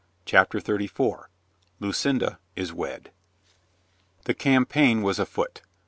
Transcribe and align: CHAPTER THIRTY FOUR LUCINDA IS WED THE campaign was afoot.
CHAPTER 0.25 0.59
THIRTY 0.59 0.87
FOUR 0.87 1.29
LUCINDA 1.79 2.39
IS 2.55 2.73
WED 2.73 3.11
THE 4.23 4.33
campaign 4.33 5.03
was 5.03 5.19
afoot. 5.19 5.61